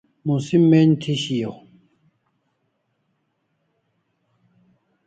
Musim 0.27 0.63
men'j 0.71 0.93
thi 1.01 1.13
shiau 1.23 1.53